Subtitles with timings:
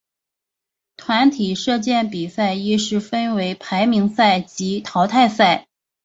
[0.97, 5.67] 团体射箭比赛亦是分为排名赛及淘汰赛。